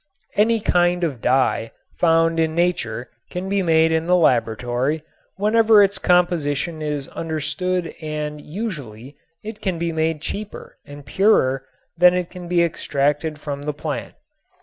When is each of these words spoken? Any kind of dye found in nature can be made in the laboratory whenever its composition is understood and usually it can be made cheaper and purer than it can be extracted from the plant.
Any 0.35 0.59
kind 0.59 1.03
of 1.03 1.21
dye 1.21 1.73
found 1.99 2.39
in 2.39 2.55
nature 2.55 3.11
can 3.29 3.47
be 3.47 3.61
made 3.61 3.91
in 3.91 4.07
the 4.07 4.15
laboratory 4.15 5.03
whenever 5.35 5.83
its 5.83 5.99
composition 5.99 6.81
is 6.81 7.07
understood 7.09 7.93
and 8.01 8.41
usually 8.41 9.15
it 9.43 9.61
can 9.61 9.77
be 9.77 9.91
made 9.91 10.19
cheaper 10.19 10.79
and 10.87 11.05
purer 11.05 11.67
than 11.99 12.15
it 12.15 12.31
can 12.31 12.47
be 12.47 12.63
extracted 12.63 13.37
from 13.39 13.61
the 13.61 13.73
plant. 13.73 14.15